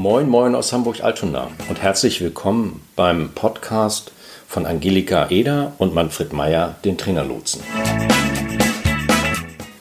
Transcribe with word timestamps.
Moin, 0.00 0.28
moin 0.28 0.54
aus 0.54 0.72
Hamburg-Altona 0.72 1.48
und 1.68 1.82
herzlich 1.82 2.20
willkommen 2.20 2.82
beim 2.94 3.30
Podcast 3.34 4.12
von 4.46 4.64
Angelika 4.64 5.28
Eder 5.28 5.72
und 5.78 5.92
Manfred 5.92 6.32
Meyer, 6.32 6.76
den 6.84 6.96
Trainerlotsen. 6.96 7.62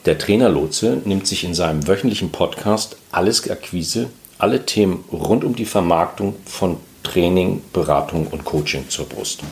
Der 0.08 0.18
Trainerlotse 0.18 1.04
nimmt 1.06 1.28
sich 1.28 1.44
in 1.44 1.54
seinem 1.54 1.88
wöchentlichen 1.88 2.32
Podcast 2.32 2.98
alles 3.12 3.48
Akquise, 3.48 4.10
alle 4.40 4.66
Themen 4.66 5.04
rund 5.12 5.44
um 5.44 5.56
die 5.56 5.66
Vermarktung 5.66 6.34
von 6.46 6.78
Training, 7.04 7.62
Beratung 7.72 8.26
und 8.26 8.44
Coaching 8.44 8.90
zur 8.90 9.08
Brust. 9.08 9.44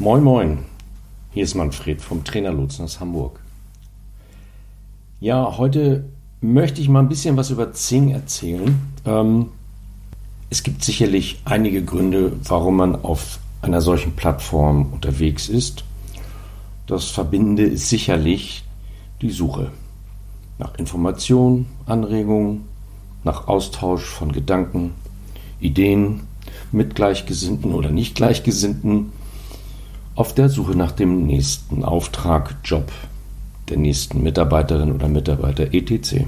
Moin, 0.00 0.24
moin. 0.24 0.64
Hier 1.30 1.44
ist 1.44 1.54
Manfred 1.54 2.02
vom 2.02 2.24
Trainerlotsen 2.24 2.84
aus 2.84 2.98
Hamburg. 2.98 3.38
Ja, 5.20 5.56
heute 5.56 6.06
möchte 6.52 6.80
ich 6.80 6.88
mal 6.88 7.00
ein 7.00 7.08
bisschen 7.08 7.36
was 7.36 7.50
über 7.50 7.72
Zing 7.72 8.10
erzählen. 8.10 8.80
Ähm, 9.04 9.46
es 10.48 10.62
gibt 10.62 10.84
sicherlich 10.84 11.40
einige 11.44 11.84
Gründe, 11.84 12.32
warum 12.44 12.76
man 12.76 12.94
auf 12.94 13.38
einer 13.62 13.80
solchen 13.80 14.14
Plattform 14.14 14.92
unterwegs 14.92 15.48
ist. 15.48 15.84
Das 16.86 17.06
Verbindende 17.06 17.64
ist 17.64 17.88
sicherlich 17.88 18.64
die 19.20 19.30
Suche 19.30 19.72
nach 20.58 20.74
Informationen, 20.76 21.66
Anregungen, 21.84 22.64
nach 23.24 23.48
Austausch 23.48 24.04
von 24.04 24.30
Gedanken, 24.30 24.92
Ideen 25.60 26.22
mit 26.70 26.94
Gleichgesinnten 26.94 27.74
oder 27.74 27.90
nicht 27.90 28.14
Gleichgesinnten, 28.14 29.12
auf 30.14 30.32
der 30.34 30.48
Suche 30.48 30.76
nach 30.76 30.92
dem 30.92 31.26
nächsten 31.26 31.84
Auftrag, 31.84 32.56
Job, 32.64 32.90
der 33.68 33.76
nächsten 33.78 34.22
Mitarbeiterin 34.22 34.92
oder 34.92 35.08
Mitarbeiter 35.08 35.74
etc. 35.74 36.24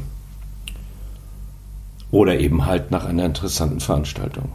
Oder 2.10 2.38
eben 2.38 2.66
halt 2.66 2.90
nach 2.90 3.04
einer 3.04 3.24
interessanten 3.24 3.80
Veranstaltung. 3.80 4.50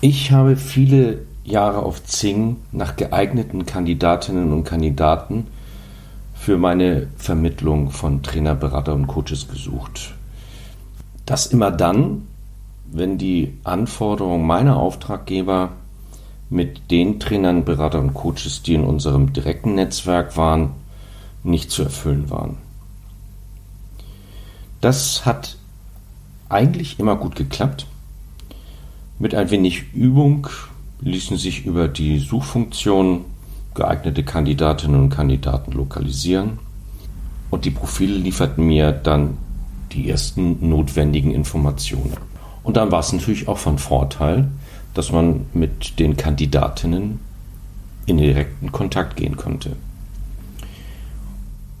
Ich 0.00 0.32
habe 0.32 0.56
viele 0.56 1.18
Jahre 1.44 1.82
auf 1.82 2.04
Zing 2.04 2.56
nach 2.72 2.96
geeigneten 2.96 3.66
Kandidatinnen 3.66 4.52
und 4.52 4.64
Kandidaten 4.64 5.46
für 6.34 6.56
meine 6.56 7.08
Vermittlung 7.16 7.90
von 7.90 8.22
Trainer, 8.22 8.54
Berater 8.54 8.94
und 8.94 9.06
Coaches 9.06 9.48
gesucht. 9.48 10.14
Das 11.26 11.46
immer 11.46 11.70
dann, 11.70 12.22
wenn 12.90 13.18
die 13.18 13.58
Anforderungen 13.62 14.46
meiner 14.46 14.76
Auftraggeber 14.76 15.72
mit 16.48 16.90
den 16.90 17.20
Trainern, 17.20 17.64
Beratern 17.64 18.08
und 18.08 18.14
Coaches, 18.14 18.62
die 18.62 18.74
in 18.74 18.84
unserem 18.84 19.32
direkten 19.32 19.74
Netzwerk 19.74 20.36
waren, 20.36 20.70
nicht 21.42 21.70
zu 21.70 21.82
erfüllen 21.82 22.30
waren. 22.30 22.56
Das 24.80 25.26
hat 25.26 25.56
eigentlich 26.48 26.98
immer 26.98 27.16
gut 27.16 27.36
geklappt. 27.36 27.86
Mit 29.18 29.34
ein 29.34 29.50
wenig 29.50 29.92
Übung 29.92 30.48
ließen 31.00 31.36
sich 31.36 31.66
über 31.66 31.88
die 31.88 32.18
Suchfunktion 32.18 33.24
geeignete 33.74 34.24
Kandidatinnen 34.24 35.00
und 35.00 35.10
Kandidaten 35.10 35.72
lokalisieren 35.72 36.58
und 37.50 37.64
die 37.64 37.70
Profile 37.70 38.16
lieferten 38.16 38.66
mir 38.66 38.92
dann 38.92 39.38
die 39.92 40.08
ersten 40.08 40.68
notwendigen 40.68 41.32
Informationen. 41.32 42.16
Und 42.62 42.76
dann 42.76 42.90
war 42.92 43.00
es 43.00 43.12
natürlich 43.12 43.48
auch 43.48 43.58
von 43.58 43.78
Vorteil, 43.78 44.48
dass 44.94 45.12
man 45.12 45.46
mit 45.52 45.98
den 45.98 46.16
Kandidatinnen 46.16 47.20
in 48.06 48.18
direkten 48.18 48.72
Kontakt 48.72 49.16
gehen 49.16 49.36
konnte. 49.36 49.76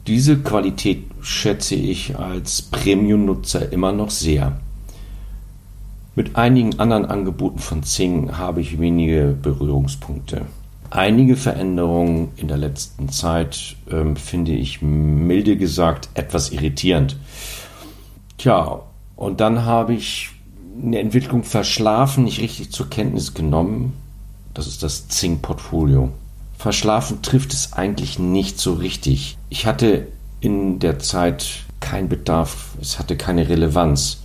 Diese 0.06 0.38
Qualität 0.38 1.04
schätze 1.20 1.74
ich 1.74 2.18
als 2.18 2.62
Premium-Nutzer 2.62 3.72
immer 3.72 3.92
noch 3.92 4.10
sehr. 4.10 4.58
Mit 6.16 6.36
einigen 6.36 6.78
anderen 6.80 7.04
Angeboten 7.04 7.58
von 7.58 7.82
Zing 7.82 8.36
habe 8.36 8.60
ich 8.60 8.80
wenige 8.80 9.36
Berührungspunkte. 9.40 10.46
Einige 10.90 11.36
Veränderungen 11.36 12.32
in 12.36 12.48
der 12.48 12.56
letzten 12.56 13.10
Zeit 13.10 13.76
ähm, 13.90 14.16
finde 14.16 14.52
ich 14.52 14.82
milde 14.82 15.56
gesagt 15.56 16.08
etwas 16.14 16.50
irritierend. 16.50 17.16
Tja, 18.38 18.80
und 19.14 19.40
dann 19.40 19.64
habe 19.64 19.94
ich 19.94 20.30
eine 20.82 20.98
Entwicklung 20.98 21.44
verschlafen, 21.44 22.24
nicht 22.24 22.40
richtig 22.40 22.72
zur 22.72 22.90
Kenntnis 22.90 23.34
genommen. 23.34 23.92
Das 24.54 24.66
ist 24.66 24.82
das 24.82 25.08
Zing-Portfolio. 25.08 26.10
Verschlafen 26.60 27.22
trifft 27.22 27.54
es 27.54 27.72
eigentlich 27.72 28.18
nicht 28.18 28.60
so 28.60 28.74
richtig. 28.74 29.38
Ich 29.48 29.64
hatte 29.64 30.08
in 30.40 30.78
der 30.78 30.98
Zeit 30.98 31.64
keinen 31.80 32.10
Bedarf, 32.10 32.72
es 32.78 32.98
hatte 32.98 33.16
keine 33.16 33.48
Relevanz. 33.48 34.18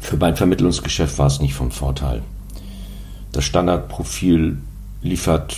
Für 0.00 0.16
mein 0.16 0.34
Vermittlungsgeschäft 0.34 1.18
war 1.18 1.26
es 1.26 1.40
nicht 1.40 1.52
vom 1.52 1.70
Vorteil. 1.70 2.22
Das 3.32 3.44
Standardprofil 3.44 4.56
liefert 5.02 5.54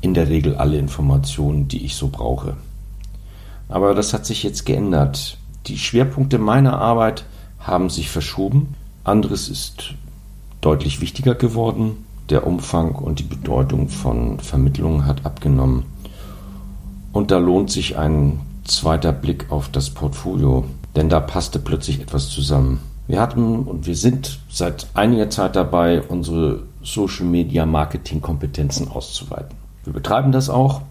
in 0.00 0.14
der 0.14 0.28
Regel 0.28 0.56
alle 0.56 0.78
Informationen, 0.78 1.68
die 1.68 1.84
ich 1.84 1.94
so 1.94 2.08
brauche. 2.08 2.56
Aber 3.68 3.94
das 3.94 4.12
hat 4.12 4.26
sich 4.26 4.42
jetzt 4.42 4.66
geändert. 4.66 5.38
Die 5.68 5.78
Schwerpunkte 5.78 6.38
meiner 6.38 6.80
Arbeit 6.80 7.24
haben 7.60 7.88
sich 7.88 8.10
verschoben. 8.10 8.74
Anderes 9.04 9.48
ist 9.48 9.94
deutlich 10.60 11.00
wichtiger 11.00 11.36
geworden. 11.36 12.04
Der 12.30 12.46
Umfang 12.46 12.94
und 12.94 13.18
die 13.18 13.24
Bedeutung 13.24 13.88
von 13.88 14.38
Vermittlungen 14.38 15.06
hat 15.06 15.26
abgenommen. 15.26 15.84
Und 17.12 17.30
da 17.30 17.38
lohnt 17.38 17.70
sich 17.70 17.98
ein 17.98 18.40
zweiter 18.64 19.12
Blick 19.12 19.50
auf 19.50 19.68
das 19.68 19.90
Portfolio, 19.90 20.64
denn 20.96 21.08
da 21.08 21.20
passte 21.20 21.58
plötzlich 21.58 22.00
etwas 22.00 22.28
zusammen. 22.28 22.80
Wir 23.06 23.20
hatten 23.20 23.60
und 23.60 23.86
wir 23.86 23.96
sind 23.96 24.40
seit 24.48 24.86
einiger 24.94 25.28
Zeit 25.28 25.56
dabei, 25.56 26.02
unsere 26.02 26.62
Social 26.82 27.26
Media 27.26 27.66
Marketing 27.66 28.20
Kompetenzen 28.20 28.88
auszuweiten. 28.88 29.56
Wir 29.84 29.92
betreiben 29.92 30.32
das 30.32 30.48
auch 30.48 30.82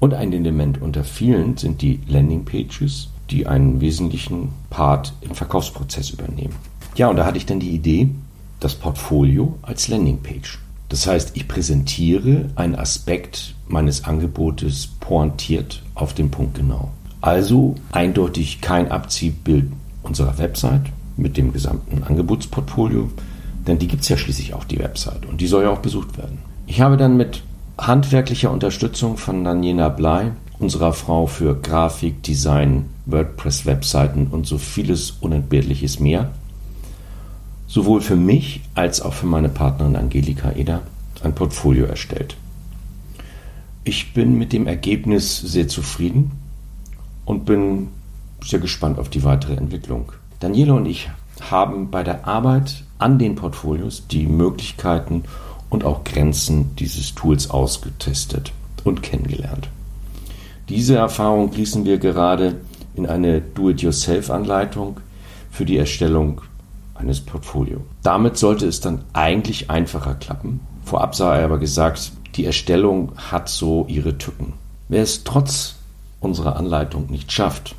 und 0.00 0.14
ein 0.14 0.32
Element 0.32 0.80
unter 0.80 1.04
vielen 1.04 1.56
sind 1.56 1.80
die 1.82 2.00
Landing 2.06 2.44
Pages, 2.44 3.08
die 3.30 3.46
einen 3.46 3.80
wesentlichen 3.80 4.50
Part 4.70 5.14
im 5.22 5.34
Verkaufsprozess 5.34 6.10
übernehmen. 6.10 6.54
Ja, 6.96 7.08
und 7.08 7.16
da 7.16 7.24
hatte 7.24 7.38
ich 7.38 7.46
dann 7.46 7.60
die 7.60 7.70
Idee, 7.70 8.10
das 8.60 8.74
Portfolio 8.74 9.58
als 9.62 9.88
Landingpage. 9.88 10.58
Das 10.88 11.06
heißt, 11.06 11.32
ich 11.34 11.48
präsentiere 11.48 12.46
einen 12.54 12.74
Aspekt 12.74 13.54
meines 13.68 14.04
Angebotes 14.04 14.88
pointiert 15.00 15.82
auf 15.94 16.14
den 16.14 16.30
Punkt 16.30 16.54
genau. 16.54 16.90
Also 17.20 17.74
eindeutig 17.92 18.60
kein 18.60 18.90
Abziehbild 18.90 19.70
unserer 20.02 20.38
Website 20.38 20.86
mit 21.16 21.36
dem 21.36 21.52
gesamten 21.52 22.04
Angebotsportfolio, 22.04 23.10
denn 23.66 23.78
die 23.78 23.88
gibt 23.88 24.02
es 24.02 24.08
ja 24.08 24.16
schließlich 24.16 24.54
auf 24.54 24.64
die 24.64 24.78
Website 24.78 25.26
und 25.26 25.40
die 25.40 25.46
soll 25.46 25.64
ja 25.64 25.70
auch 25.70 25.80
besucht 25.80 26.16
werden. 26.16 26.38
Ich 26.66 26.80
habe 26.80 26.96
dann 26.96 27.16
mit 27.16 27.42
handwerklicher 27.76 28.50
Unterstützung 28.50 29.16
von 29.16 29.44
Daniela 29.44 29.88
Blei, 29.88 30.32
unserer 30.58 30.92
Frau 30.92 31.26
für 31.26 31.54
Grafik, 31.54 32.22
Design, 32.22 32.86
WordPress-Webseiten 33.06 34.28
und 34.28 34.46
so 34.46 34.58
vieles 34.58 35.12
Unentbehrliches 35.20 36.00
mehr, 36.00 36.32
sowohl 37.68 38.00
für 38.00 38.16
mich 38.16 38.62
als 38.74 39.00
auch 39.00 39.12
für 39.12 39.26
meine 39.26 39.50
Partnerin 39.50 39.94
Angelika 39.94 40.52
Eder 40.52 40.82
ein 41.22 41.34
Portfolio 41.34 41.84
erstellt. 41.86 42.36
Ich 43.84 44.12
bin 44.14 44.36
mit 44.36 44.52
dem 44.52 44.66
Ergebnis 44.66 45.38
sehr 45.38 45.68
zufrieden 45.68 46.32
und 47.24 47.44
bin 47.44 47.88
sehr 48.44 48.58
gespannt 48.58 48.98
auf 48.98 49.08
die 49.08 49.22
weitere 49.22 49.54
Entwicklung. 49.54 50.12
Daniela 50.40 50.74
und 50.74 50.86
ich 50.86 51.10
haben 51.40 51.90
bei 51.90 52.02
der 52.02 52.26
Arbeit 52.26 52.84
an 52.98 53.18
den 53.18 53.36
Portfolios 53.36 54.06
die 54.08 54.26
Möglichkeiten 54.26 55.24
und 55.70 55.84
auch 55.84 56.04
Grenzen 56.04 56.74
dieses 56.76 57.14
Tools 57.14 57.50
ausgetestet 57.50 58.52
und 58.84 59.02
kennengelernt. 59.02 59.68
Diese 60.68 60.96
Erfahrung 60.96 61.50
gießen 61.50 61.84
wir 61.84 61.98
gerade 61.98 62.56
in 62.94 63.06
eine 63.06 63.40
Do-it-yourself-Anleitung 63.40 65.00
für 65.50 65.64
die 65.64 65.76
Erstellung 65.76 66.40
eines 66.98 67.20
Portfolios. 67.20 67.82
Damit 68.02 68.36
sollte 68.36 68.66
es 68.66 68.80
dann 68.80 69.04
eigentlich 69.12 69.70
einfacher 69.70 70.14
klappen. 70.14 70.60
Vorab 70.84 71.14
sei 71.14 71.44
aber 71.44 71.58
gesagt, 71.58 72.12
die 72.36 72.44
Erstellung 72.44 73.12
hat 73.16 73.48
so 73.48 73.86
ihre 73.88 74.18
Tücken. 74.18 74.54
Wer 74.88 75.02
es 75.02 75.24
trotz 75.24 75.76
unserer 76.20 76.56
Anleitung 76.56 77.10
nicht 77.10 77.32
schafft 77.32 77.74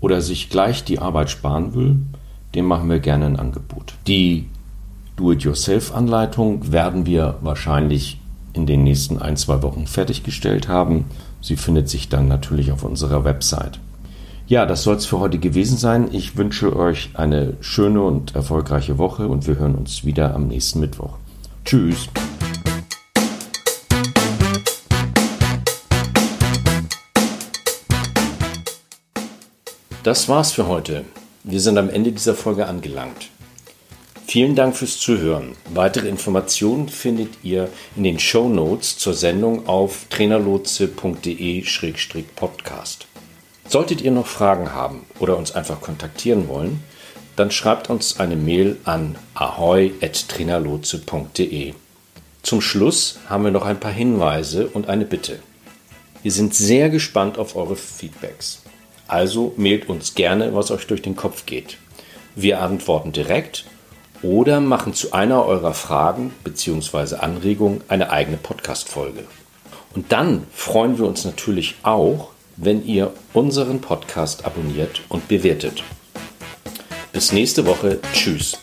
oder 0.00 0.20
sich 0.20 0.50
gleich 0.50 0.84
die 0.84 0.98
Arbeit 0.98 1.30
sparen 1.30 1.74
will, 1.74 1.96
dem 2.54 2.66
machen 2.66 2.88
wir 2.88 3.00
gerne 3.00 3.26
ein 3.26 3.38
Angebot. 3.38 3.94
Die 4.06 4.48
Do-it-yourself-Anleitung 5.16 6.72
werden 6.72 7.06
wir 7.06 7.36
wahrscheinlich 7.40 8.20
in 8.52 8.66
den 8.66 8.84
nächsten 8.84 9.18
ein, 9.18 9.36
zwei 9.36 9.62
Wochen 9.62 9.86
fertiggestellt 9.86 10.68
haben. 10.68 11.06
Sie 11.40 11.56
findet 11.56 11.88
sich 11.88 12.08
dann 12.08 12.28
natürlich 12.28 12.72
auf 12.72 12.84
unserer 12.84 13.24
Website. 13.24 13.78
Ja, 14.46 14.66
das 14.66 14.82
soll 14.82 14.96
es 14.96 15.06
für 15.06 15.20
heute 15.20 15.38
gewesen 15.38 15.78
sein. 15.78 16.10
Ich 16.12 16.36
wünsche 16.36 16.76
euch 16.76 17.08
eine 17.14 17.54
schöne 17.60 18.02
und 18.02 18.34
erfolgreiche 18.34 18.98
Woche 18.98 19.26
und 19.26 19.46
wir 19.46 19.56
hören 19.56 19.74
uns 19.74 20.04
wieder 20.04 20.34
am 20.34 20.48
nächsten 20.48 20.80
Mittwoch. 20.80 21.16
Tschüss. 21.64 22.10
Das 30.02 30.28
war's 30.28 30.52
für 30.52 30.68
heute. 30.68 31.06
wir 31.44 31.60
sind 31.60 31.78
am 31.78 31.88
Ende 31.88 32.12
dieser 32.12 32.34
Folge 32.34 32.66
angelangt. 32.66 33.30
Vielen 34.26 34.54
Dank 34.54 34.76
fürs 34.76 34.98
Zuhören. 34.98 35.52
Weitere 35.72 36.08
Informationen 36.08 36.90
findet 36.90 37.30
ihr 37.42 37.70
in 37.96 38.04
den 38.04 38.18
Show 38.18 38.50
Notes 38.50 38.98
zur 38.98 39.14
Sendung 39.14 39.66
auf 39.66 40.04
trainerlotse.de-podcast. 40.10 43.06
Solltet 43.68 44.02
ihr 44.02 44.10
noch 44.10 44.26
Fragen 44.26 44.72
haben 44.72 45.06
oder 45.18 45.36
uns 45.36 45.52
einfach 45.52 45.80
kontaktieren 45.80 46.48
wollen, 46.48 46.82
dann 47.36 47.50
schreibt 47.50 47.90
uns 47.90 48.20
eine 48.20 48.36
Mail 48.36 48.76
an 48.84 49.16
ahoy.trainerlotse.de. 49.34 51.74
Zum 52.42 52.60
Schluss 52.60 53.18
haben 53.28 53.42
wir 53.44 53.50
noch 53.50 53.64
ein 53.64 53.80
paar 53.80 53.90
Hinweise 53.90 54.68
und 54.68 54.88
eine 54.88 55.04
Bitte. 55.04 55.40
Wir 56.22 56.30
sind 56.30 56.54
sehr 56.54 56.90
gespannt 56.90 57.38
auf 57.38 57.56
eure 57.56 57.74
Feedbacks. 57.76 58.62
Also 59.08 59.52
mailt 59.56 59.88
uns 59.88 60.14
gerne, 60.14 60.54
was 60.54 60.70
euch 60.70 60.86
durch 60.86 61.02
den 61.02 61.16
Kopf 61.16 61.46
geht. 61.46 61.78
Wir 62.34 62.60
antworten 62.60 63.10
direkt 63.12 63.64
oder 64.22 64.60
machen 64.60 64.94
zu 64.94 65.12
einer 65.12 65.44
eurer 65.44 65.74
Fragen 65.74 66.32
bzw. 66.44 67.16
Anregungen 67.16 67.80
eine 67.88 68.10
eigene 68.10 68.36
Podcast-Folge. 68.36 69.24
Und 69.94 70.12
dann 70.12 70.46
freuen 70.52 70.98
wir 70.98 71.06
uns 71.06 71.24
natürlich 71.24 71.74
auch, 71.82 72.33
wenn 72.56 72.84
ihr 72.84 73.12
unseren 73.32 73.80
Podcast 73.80 74.44
abonniert 74.44 75.02
und 75.08 75.28
bewertet. 75.28 75.82
Bis 77.12 77.32
nächste 77.32 77.66
Woche. 77.66 78.00
Tschüss. 78.12 78.58